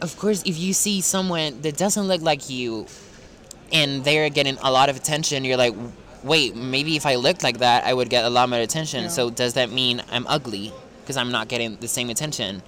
[0.01, 2.87] of course, if you see someone that doesn't look like you
[3.73, 5.75] and they're getting a lot of attention, you're like,
[6.23, 9.05] wait, maybe if I looked like that, I would get a lot more attention.
[9.05, 9.09] Yeah.
[9.09, 12.63] So does that mean I'm ugly because I'm not getting the same attention?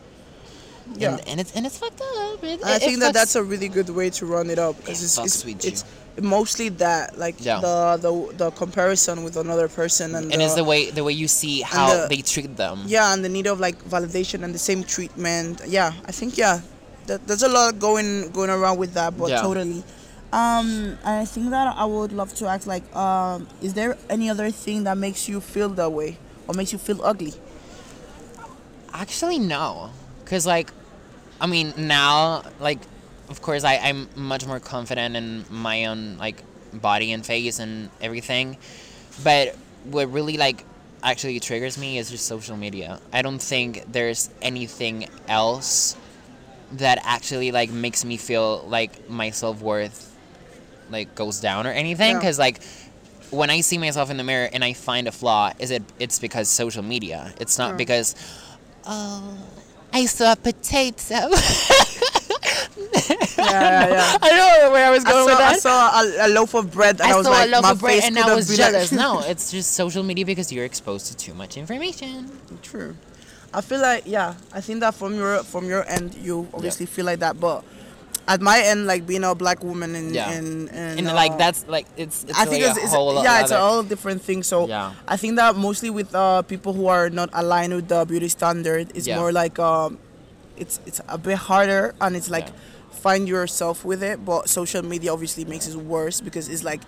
[0.97, 1.13] Yeah.
[1.19, 2.43] And, and it's and it's fucked up.
[2.43, 4.59] It, I it- think it that fucks- that's a really good way to run it
[4.59, 5.85] up because It it's, it's, it's
[6.23, 7.61] mostly that like Yeah.
[7.61, 11.13] the, the the comparison with another person and, and the, it's the way the way
[11.13, 12.85] you see how the- they treat them.
[12.87, 16.61] yeah and the need of like validation and the same treatment yeah I think yeah
[17.07, 19.43] that, there's a lot going going around with that but Yeah.
[19.43, 19.83] totally
[20.33, 24.51] um I think that I would love to ask like um is there any other
[24.51, 27.35] thing that makes you feel that way or makes you feel ugly
[28.93, 29.91] Actually, no.
[30.25, 30.73] Because, like,
[31.41, 32.79] I mean, now, like,
[33.29, 37.91] of course, I, I'm much more confident in my own, like, body and face and
[38.01, 38.57] everything.
[39.23, 40.65] But what really, like,
[41.03, 43.01] actually triggers me is just social media.
[43.13, 45.97] I don't think there's anything else
[46.73, 50.15] that actually, like, makes me feel like my self worth,
[50.91, 52.13] like, goes down or anything.
[52.13, 52.19] Yeah.
[52.19, 52.63] Because, like,
[53.31, 55.83] when I see myself in the mirror and I find a flaw, is it?
[55.99, 57.33] It's because social media.
[57.41, 57.77] It's not Yeah.
[57.77, 58.15] because,
[58.87, 59.37] oh,
[59.93, 61.29] I saw a potato.
[63.39, 66.27] yeah yeah yeah I know where I was I going saw, with I saw a,
[66.27, 68.03] a loaf of bread and I, I was saw like a loaf my of bread
[68.05, 68.93] and I was jealous.
[68.93, 72.31] like- no, it's just social media because you're exposed to too much information.
[72.63, 72.97] True.
[73.53, 77.05] I feel like yeah, I think that from your from your end you obviously feel
[77.07, 77.65] like that, but
[78.27, 80.31] at my end, like being a black woman and Yeah.
[80.31, 82.93] and and, and uh, like that's like it's, it's I think like it's, a it's
[82.93, 84.43] whole yeah, it's a whole different thing.
[84.43, 84.93] So Yeah.
[85.09, 88.93] I think that mostly with uh, people who are not aligned with the beauty standard,
[88.95, 89.19] it's Yeah.
[89.19, 89.97] more like um,
[90.59, 92.53] it's it's a bit harder and it's like Yeah.
[92.91, 94.25] Find yourself with it.
[94.25, 96.81] But social media obviously makes it worse because it's like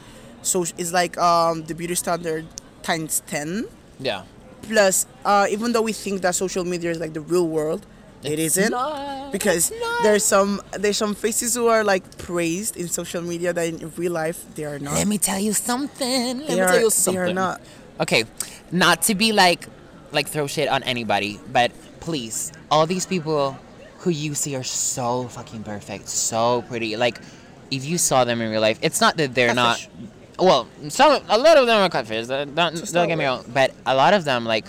[0.42, 2.46] so it's like um, the beauty standard
[2.82, 3.66] times ten.
[3.98, 4.22] yeah.
[4.62, 7.86] Plus, uh, even though we think that social media is like the real world,
[8.22, 12.86] it It's isn't not, because there's some there's some faces who are like praised in
[12.88, 14.92] social media that in real life they are not.
[14.94, 16.40] Let me tell you something.
[16.40, 17.18] Let they me are, tell you they something.
[17.22, 17.62] are not.
[18.00, 18.24] Okay,
[18.70, 19.66] not to be like
[20.12, 23.56] like throw shit on anybody, but please, all these people
[24.00, 26.96] who you see are so fucking perfect, so pretty.
[26.96, 27.18] Like
[27.70, 29.88] if you saw them in real life, it's not that they're Catfish.
[29.88, 32.28] not well, some a lot of them are catfish.
[32.30, 34.64] uh, Don't, don't get me wrong, but a lot of them like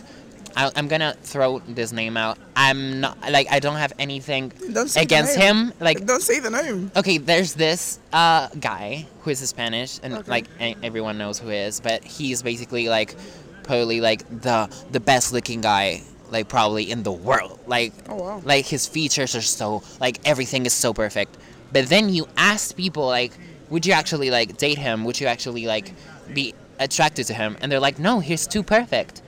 [0.53, 2.37] I, I'm gonna throw this name out.
[2.57, 5.71] I'm not like I don't have anything Don't against him.
[5.79, 6.91] Like Don't say the name.
[6.97, 10.29] okay, there's this uh, guy who is Spanish, and Okay.
[10.29, 10.47] like
[10.83, 13.15] everyone knows who he is, but he's basically like
[13.63, 17.59] probably like the the best looking guy like probably in the world.
[17.67, 18.41] Like Oh, wow.
[18.43, 21.37] like his features are so like everything is so perfect.
[21.73, 23.31] But then you ask people like,
[23.69, 25.05] would you actually like date him?
[25.05, 25.93] Would you actually like
[26.33, 27.57] be attracted to him?
[27.61, 29.21] And they're like, no, he's too perfect.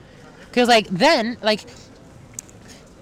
[0.52, 1.64] Cause like then like,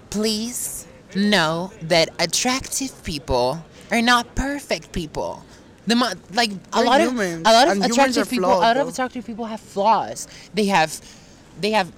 [0.09, 5.43] please know that attractive people are not perfect people.
[5.85, 8.67] The mo- like a lot humans, of a lot of and attractive people, flawed, a
[8.67, 10.27] lot of attractive people have flaws.
[10.53, 10.99] They have,
[11.59, 11.91] they have,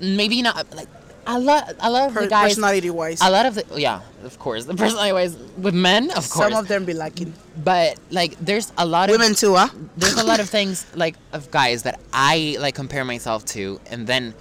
[0.00, 0.88] maybe not like
[1.26, 1.74] a lot.
[1.80, 3.20] A lot of Per- the guys, personality wise.
[3.22, 6.50] a lot of the yeah, of course, the personality wise with men, of course.
[6.50, 7.32] Some of them be lacking.
[7.64, 9.68] but like, there's a lot of Women too, huh?
[9.96, 14.06] there's a lot of things like of guys that I like compare myself to, and
[14.06, 14.34] then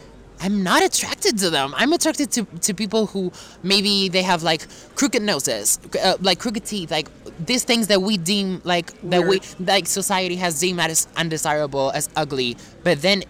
[0.44, 1.74] I'm not attracted to them.
[1.78, 4.66] I'm attracted to, to people who maybe they have like
[4.96, 7.10] crooked noses, uh, like crooked teeth, like
[7.46, 12.10] these things that we deem like that we like society has deemed as undesirable, as
[12.16, 12.58] ugly.
[12.84, 13.24] But then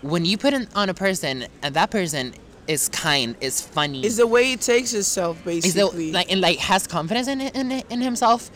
[0.00, 2.32] when you put it on a person, and that person
[2.68, 6.10] is kind, is funny, It's the way he takes himself, basically.
[6.10, 8.50] the, like and like has confidence in in in himself.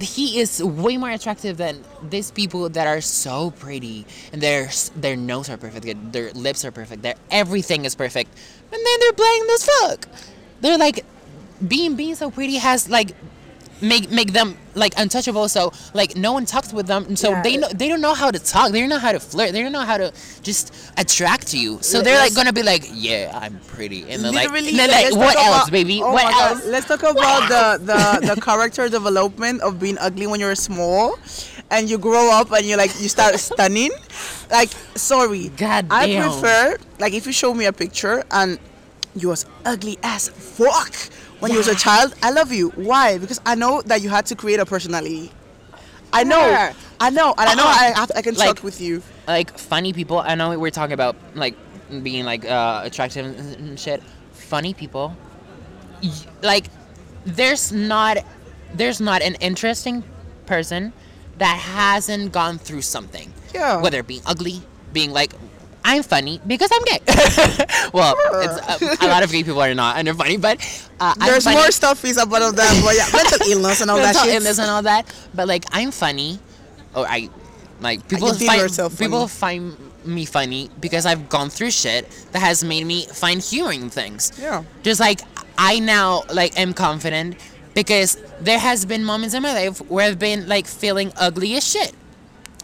[0.00, 5.16] He is way more attractive than these people that are so pretty and their their
[5.16, 8.30] nose are perfect, their- lips are perfect, their everything is perfect,
[8.72, 10.08] and then they're bland as fuck.
[10.60, 11.04] They're like
[11.66, 13.10] being being so pretty has like
[13.80, 15.48] make make them like untouchable.
[15.48, 17.42] So like no one talks with them, so Yeah.
[17.42, 18.72] they know they don't know how to talk.
[18.72, 19.52] They don't know how to flirt.
[19.52, 20.12] They don't know how to
[20.42, 21.78] just attract you.
[21.82, 24.88] So they're like gonna be like, yeah, I'm pretty, and they're like, Literally, and they're
[25.10, 26.00] like, what else, about- baby?
[26.02, 26.66] oh what my God, else?
[26.66, 31.18] Let's talk about the, the, the character development of being ugly when you're small
[31.70, 33.90] and you grow up and you like you start stunning.
[34.50, 35.48] Like, sorry.
[35.50, 36.22] God I damn.
[36.30, 38.58] prefer like if you show me a picture and
[39.14, 40.94] you was ugly as fuck
[41.40, 42.70] when you was a child, I love you.
[42.70, 43.18] Why?
[43.18, 45.30] Because I know that you had to create a personality.
[46.12, 46.38] I know.
[46.40, 46.72] Yeah.
[47.00, 49.02] I know, and I know I have, I can Like- talk with you.
[49.28, 50.18] like funny people.
[50.18, 51.54] I know we're talking about like
[52.02, 54.02] being like uh, attractive and and shit.
[54.32, 55.14] Funny people,
[56.42, 56.66] like
[57.26, 58.18] there's not
[58.74, 60.02] there's not an interesting
[60.46, 60.92] person
[61.38, 63.32] that hasn't gone through something.
[63.54, 63.80] Yeah.
[63.80, 65.32] Whether it being ugly, being like.
[65.84, 67.00] I'm funny because I'm gay.
[67.92, 70.36] well, it's, uh, a lot of gay people are not, and they're funny.
[70.36, 70.60] But
[71.00, 71.56] uh, I'm There's funny.
[71.56, 74.34] more stuffies about of that, but yeah, mental illness and all that mental shit.
[74.34, 75.06] illness and all that.
[75.34, 76.38] But like I'm funny,
[76.94, 77.30] or I
[77.80, 79.70] like people find people funny.
[79.70, 83.90] find me funny because I've gone through shit that has made me find humor in
[83.90, 84.32] things.
[84.38, 84.64] Yeah.
[84.82, 85.20] Just like
[85.56, 87.36] I now like am confident
[87.74, 91.66] because there has been moments in my life where I've been like feeling ugly as
[91.66, 91.92] shit.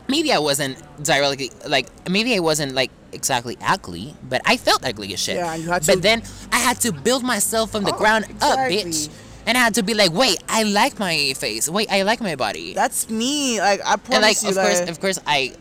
[0.09, 5.15] Maybe I wasn't directly like maybe I wasn't like exactly ugly, but I felt ugly
[5.15, 5.37] as shit.
[5.37, 6.23] Yeah, you had to- but then
[6.53, 9.09] I had to build myself from the Oh, ground up, bitch.
[9.47, 11.69] And I had to be like, wait, I like my face.
[11.69, 12.73] Wait, I like my body.
[12.75, 13.61] That's me.
[13.61, 14.65] Like I promise and like, you of that.
[14.67, 15.53] course, of course, I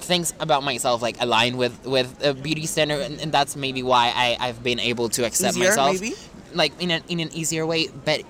[0.00, 4.12] things about myself like align with with a beauty standard, and, and that's maybe why
[4.14, 6.14] I I've been able to accept Easier, myself, maybe?
[6.54, 7.88] like in an in an easier way.
[8.04, 8.22] But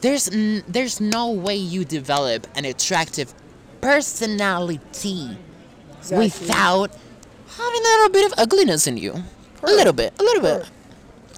[0.00, 3.32] there's n- there's no way you develop an attractive
[3.80, 5.36] personality
[5.98, 6.18] Exactly.
[6.26, 6.90] without
[7.56, 9.14] having a little bit of ugliness in you.
[9.62, 10.70] A little bit, a little bit.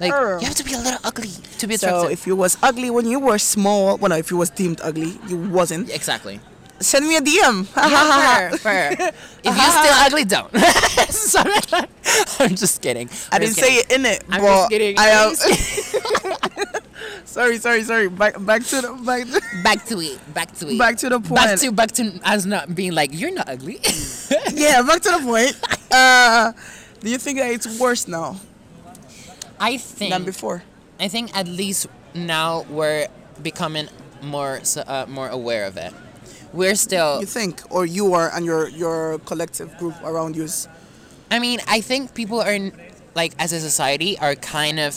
[0.00, 0.38] Like Purr.
[0.40, 2.02] you have to be a little ugly to be attractive.
[2.02, 4.80] So if you was ugly when you were small, well, no, if you was deemed
[4.82, 5.90] ugly, you wasn't.
[5.90, 6.40] exactly.
[6.80, 7.66] Send me a DM.
[7.76, 8.92] Yeah, fair, fair.
[9.44, 10.50] If you're still ugly, don't.
[11.10, 11.52] Sorry.
[12.40, 13.10] I'm just kidding.
[13.30, 14.96] I didn't say it in it, I'm but just kidding.
[14.98, 16.80] I I'm uh,
[17.24, 18.08] sorry, sorry, sorry.
[18.08, 19.26] Back, back to the back.
[19.26, 20.34] To, Back to it.
[20.34, 20.78] Back to it.
[20.78, 21.34] Back to the point.
[21.34, 23.78] Back to back to us not being like you're not ugly.
[24.52, 25.56] yeah, back to the point.
[25.90, 26.52] Uh,
[27.00, 28.36] do you think that it's worse now
[29.58, 30.62] I think than before?
[30.98, 33.08] I think at least now we're
[33.42, 33.88] becoming
[34.22, 35.92] more uh, more aware of it.
[36.52, 40.68] We're still You think, or you are, and your your collective group around you is
[41.30, 42.58] I mean, I think people are
[43.14, 44.96] like as a society are kind of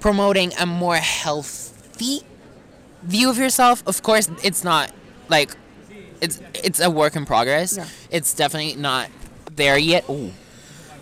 [0.00, 2.22] promoting a more healthy
[3.02, 3.82] view of yourself.
[3.86, 4.92] Of course, it's not
[5.28, 5.56] like
[6.20, 7.76] it's it's a work in progress.
[7.76, 7.86] Yeah.
[8.10, 9.08] It's definitely not
[9.56, 10.04] there yet.
[10.08, 10.30] Ooh.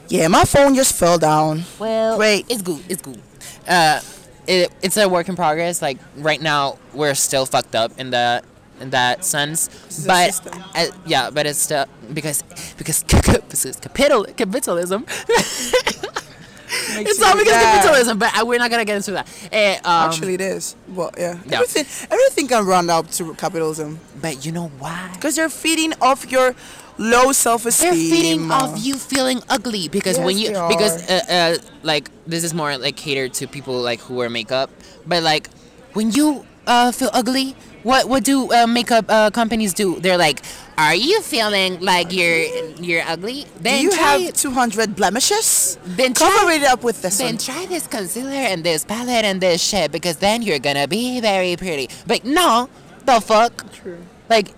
[0.08, 1.62] Yeah, my phone just fell down.
[1.78, 2.46] Well, Great.
[2.48, 2.82] It's good.
[2.88, 3.20] It's good.
[3.66, 4.00] Uh,
[4.46, 5.80] it, it's a work in progress.
[5.80, 8.44] Like right now, we're still fucked up in that
[8.80, 9.68] in that sense.
[10.06, 10.40] But
[10.76, 12.42] uh, yeah, but it's still because
[12.76, 15.06] because capital capitalism.
[15.08, 17.74] it's all because Yeah.
[17.76, 18.18] capitalism.
[18.18, 19.28] But uh, we're not gonna get into that.
[19.52, 20.74] Eh, um, Actually, it is.
[20.88, 21.60] But yeah, Yeah.
[21.60, 25.10] everything everything can run up to capitalism but you know why?
[25.14, 26.54] because you're feeding off your
[26.98, 27.90] low self-esteem.
[27.90, 32.54] They're feeding off you feeling ugly because when you because uh, uh, like this is
[32.54, 34.70] more like catered to people like who wear makeup,
[35.06, 35.48] but like
[35.94, 39.98] when you uh, feel ugly, what what do uh, makeup uh, companies do?
[40.00, 40.40] They're like,
[40.78, 42.44] are you feeling like you're
[42.80, 43.44] you're ugly?
[43.44, 45.78] Do Then you try have 200 blemishes?
[45.84, 47.38] Then Cover try- it up with this then one.
[47.38, 51.56] try this concealer and this palette and this shit because then you're gonna be very
[51.56, 51.88] pretty.
[52.06, 52.68] But no,
[53.04, 53.70] the fuck.
[53.72, 53.98] True.
[54.30, 54.54] Like,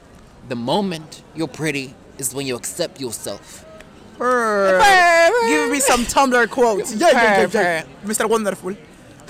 [0.48, 3.64] the moment you're pretty is when you accept yourself.
[4.18, 4.78] Purr.
[5.46, 6.94] Give me some Tumblr quotes.
[6.94, 7.84] Yeah, yeah, yeah, yeah.
[8.04, 8.28] Mr.
[8.28, 8.76] Wonderful.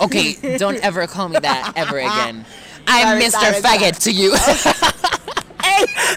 [0.01, 2.45] Okay, don't ever call me that ever again.
[2.87, 3.63] I'm Sorry, Mr.
[3.63, 4.35] sorry, Faggot to you.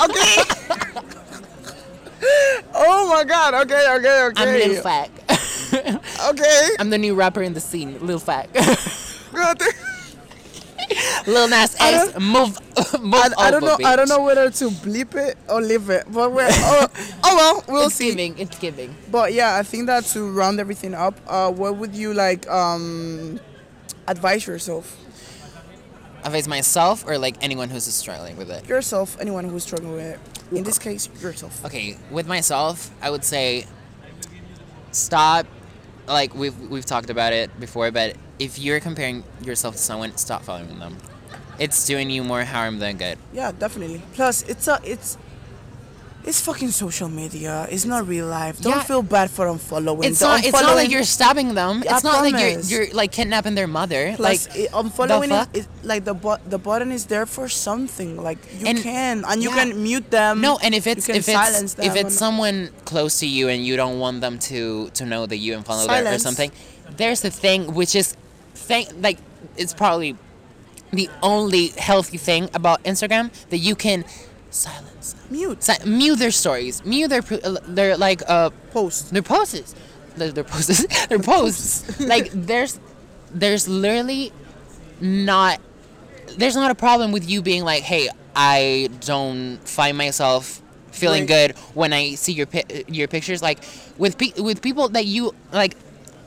[0.00, 0.42] Okay.
[2.74, 3.54] oh my God.
[3.54, 4.42] Okay, okay, okay.
[4.42, 5.10] I'm Lil Fag.
[6.30, 6.68] Okay.
[6.78, 8.48] I'm the new rapper in the scene, Lil Fag.
[11.26, 12.58] Lil Nas X, move,
[13.00, 13.78] move I, I don't know.
[13.84, 16.88] I don't know whether to bleep it or leave it, but we're oh,
[17.24, 18.10] oh well, we'll It's see.
[18.10, 18.94] giving, it's giving.
[19.10, 23.40] But yeah, I think that to round everything up, uh, what would you like um
[24.08, 24.98] advise yourself?
[26.24, 28.66] Advise myself or like anyone who's struggling with it.
[28.66, 30.20] Yourself, anyone who's struggling with it.
[30.56, 31.64] In this case, yourself.
[31.64, 33.66] Okay, with myself, I would say
[34.90, 35.46] stop.
[36.06, 40.42] Like we've we've talked about it before, but if you're comparing yourself to someone, stop
[40.42, 40.96] following them.
[41.64, 43.16] It's doing you more harm than good.
[43.32, 44.00] Yeah, definitely.
[44.16, 45.16] Plus, it's a it's
[46.24, 47.66] it's fucking social media.
[47.74, 48.60] It's not real life.
[48.62, 48.82] Don't Yeah.
[48.90, 50.04] feel bad for unfollowing.
[50.06, 50.44] It's The not.
[50.46, 51.82] It's not like you're stabbing them.
[51.82, 54.14] I It's not like you're you're like kidnapping their mother.
[54.14, 55.48] Plus, like it, unfollowing fuck?
[55.52, 58.10] it, it, like the bu- the button is there for something.
[58.28, 59.58] Like you And- can and you yeah.
[59.64, 60.40] can mute them.
[60.40, 63.58] no, and if it's if silence it's them if it's someone close to you and
[63.66, 66.50] you don't want them to to know that you unfollowed them or something,
[67.00, 68.14] there's a thing which is,
[68.70, 69.18] thing like
[69.62, 70.14] it's probably
[70.92, 74.04] the only healthy thing about Instagram that you can
[74.50, 75.14] silence.
[75.30, 79.12] mute Si- mute their stories, mute their uh, their like uh post.
[79.12, 79.74] their posts,
[80.16, 81.98] their, their posts, their posts.
[82.00, 82.78] like there's
[83.32, 84.32] there's literally
[85.00, 85.60] not
[86.36, 91.28] there's not a problem with you being like, hey, I don't find myself feeling Right.
[91.28, 93.40] good when I see your pi- your pictures.
[93.42, 93.58] Like
[93.98, 95.74] with pe- with people that you like,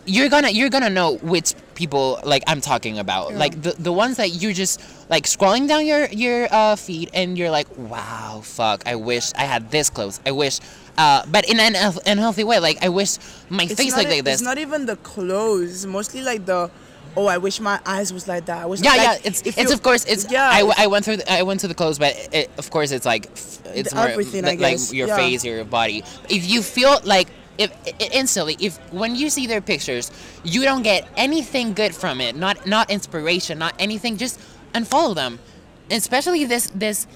[0.06, 3.32] you're gonna you're gonna know which people like I'm talking about.
[3.32, 3.38] Yeah.
[3.38, 7.38] Like the the ones that you just like scrolling down your your uh, feed and
[7.38, 10.20] you're like, wow, fuck, I wish I had this close.
[10.26, 10.60] I wish.
[10.98, 13.18] Uh, but in an unhealth- unhealthy way, like I wish
[13.50, 14.36] my It's face looked like this.
[14.36, 15.86] It's not even the clothes.
[15.86, 16.72] Mostly like the.
[17.18, 18.64] Oh, I wish my eyes was like that.
[18.64, 18.82] I wish.
[18.82, 19.18] Yeah, like, yeah.
[19.24, 20.30] It's it's you- of course it's.
[20.30, 20.50] Yeah.
[20.52, 23.06] I, I went through the, I went to the clothes, but it, of course it's
[23.06, 23.26] like
[23.74, 25.16] it's more everything, I li- like your yeah.
[25.18, 26.04] face, your body.
[26.30, 27.72] If you feel like if
[28.14, 30.12] instantly if when you see their pictures,
[30.44, 32.36] you don't get anything good from it.
[32.36, 34.18] Not not inspiration, not anything.
[34.18, 34.40] Just
[34.74, 35.40] unfollow them,
[35.92, 37.08] especially this this.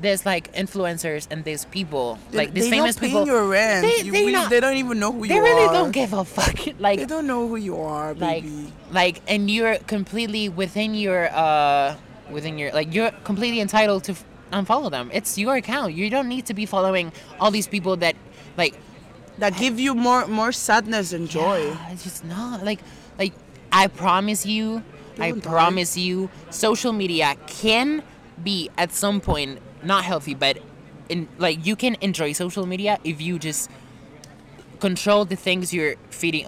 [0.00, 3.24] This like influencers and these people, They, like these they famous people.
[3.26, 3.86] your rent.
[3.86, 5.72] They- You they really- not- they don't even know who they you really are.
[5.72, 6.58] don't give a fuck.
[6.80, 8.72] Like They don't know who you are, like baby.
[8.90, 11.94] like and you're completely within your uh
[12.28, 16.28] within your like you're completely entitled to f- unfollow them it's your account you don't
[16.28, 18.16] need to be following all these people that
[18.56, 18.74] like
[19.38, 21.66] that give you more more sadness and joy.
[21.66, 22.80] yeah, it's just not like
[23.18, 23.32] like
[23.72, 24.82] i promise you
[25.18, 25.50] i Don't die.
[25.50, 28.02] promise you social media can
[28.42, 30.58] be at some point not healthy but
[31.08, 33.70] in like you can enjoy social media if you just
[34.80, 36.46] control the things you're feeding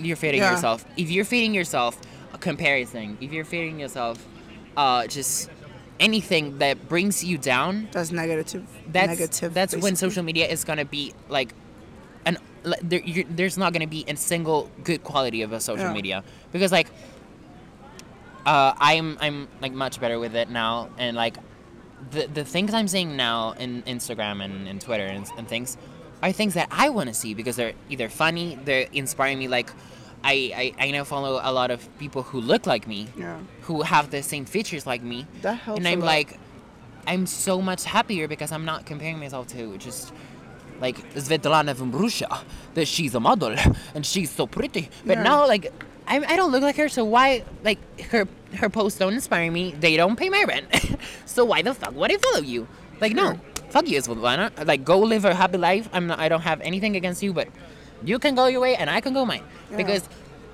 [0.00, 0.52] you're feeding Yeah.
[0.52, 1.98] yourself if you're feeding yourself
[2.32, 4.24] a comparison if you're feeding yourself
[4.76, 5.50] uh just
[5.98, 8.66] anything that brings you down That's negative.
[8.88, 9.54] that's negative.
[9.54, 11.54] that's when social media is gonna be like,
[12.82, 13.00] there,
[13.30, 15.92] there's not gonna be a single good quality of a social Yeah.
[15.92, 16.88] media because like
[18.44, 21.36] uh, I'm I'm like much better with it now and like
[22.10, 25.76] the the things I'm seeing now in Instagram and, and Twitter and, and things
[26.22, 29.70] are things that I want to see because they're either funny they're inspiring me like
[30.24, 33.38] I, I I now follow a lot of people who look like me, Yeah.
[33.62, 35.78] who have the same features like me, That helps.
[35.78, 36.38] and I'm like,
[37.06, 40.12] I'm so much happier because I'm not comparing myself to just
[40.80, 42.28] like Svetlana from Russia,
[42.74, 43.54] that she's a model
[43.94, 44.88] and she's so pretty.
[45.04, 45.22] But Yeah.
[45.22, 45.72] now, like,
[46.06, 47.78] I, I don't look like her, so why, like,
[48.10, 49.74] her her posts don't inspire me.
[49.78, 50.66] They don't pay my rent.
[51.26, 52.68] so why the fuck would I follow you?
[53.00, 53.38] Like, no,
[53.70, 54.66] fuck you, Svetlana.
[54.66, 55.88] Like, go live a happy life.
[55.92, 57.48] I'm not, I don't have anything against you, but
[58.04, 59.42] you can go your way and I can go mine.
[59.70, 59.76] Yeah.
[59.78, 60.08] Because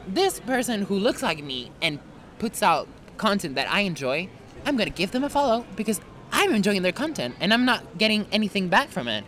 [0.09, 1.99] this person who looks like me and
[2.39, 4.29] puts out content that I enjoy,
[4.65, 6.01] I'm gonna give them a follow because
[6.33, 9.25] I'm enjoying their content and I'm not getting anything back from it.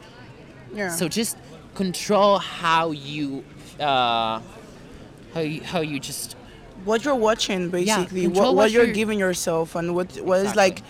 [0.75, 0.91] Yeah.
[0.91, 1.37] So just
[1.75, 3.45] control how you,
[3.81, 4.41] uh,
[5.35, 6.37] how you, how you just
[6.85, 10.39] what you're watching basically control what, what what you're you're- giving yourself and what what
[10.41, 10.63] is Exactly.
[10.63, 10.83] like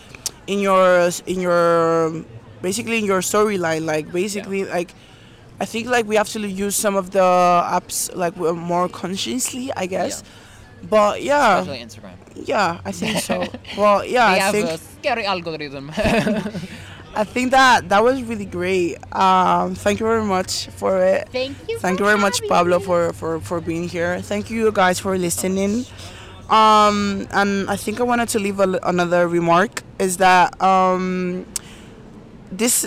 [0.47, 2.25] in your in your
[2.61, 4.93] basically in your storyline like basically like
[5.61, 9.87] i think like we have to use some of the apps like more consciously i
[9.87, 10.89] guess yeah.
[10.91, 12.17] but yeah especially Instagram.
[12.49, 13.47] yeah i think so
[13.79, 15.93] well yeah they i have think a scary algorithm.
[17.17, 21.57] i think that that was really great um thank you very much for it Thank
[21.69, 21.79] you.
[21.79, 22.85] Thank you very much, Pablo, me.
[22.85, 24.21] for, for, for being here.
[24.21, 25.85] Thank you guys for listening.
[26.49, 31.45] Um, and I think I wanted to leave a, another remark is that um,
[32.53, 32.87] this,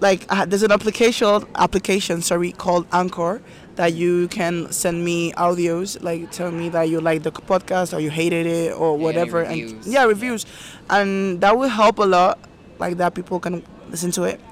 [0.00, 3.42] like, uh, there's an application application sorry called Anchor
[3.76, 8.00] that you can send me audios, like tell me that you like the podcast or
[8.00, 10.44] you hated it or whatever, and yeah, reviews,
[10.90, 12.38] and that will help a lot,
[12.82, 14.42] like that people can listen to it.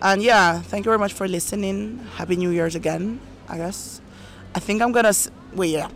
[0.00, 1.98] And yeah, thank you very much for listening.
[2.14, 3.18] Happy New Year's again,
[3.50, 4.00] I guess.
[4.54, 5.10] I think I'm gonna.
[5.10, 5.88] S- wait, yeah.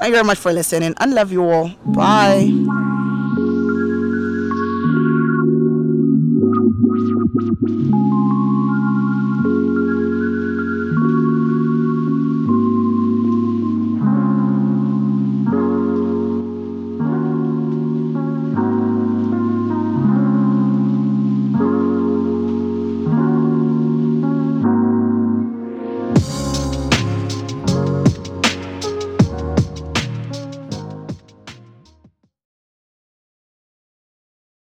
[0.00, 1.68] Thank you very much for listening and love you all.
[1.92, 2.48] Bye.